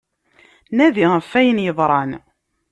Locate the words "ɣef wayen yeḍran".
1.13-2.11